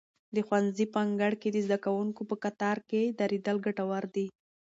[0.35, 4.27] د ښوونځي په انګړ کې د زده کوونکو په کتار کې درېدل ګټور دي.